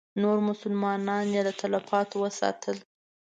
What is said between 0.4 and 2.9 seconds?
مسلمانان یې له تلفاتو وساتل.